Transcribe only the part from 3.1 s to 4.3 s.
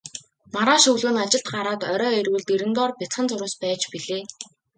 зурвас байж билээ.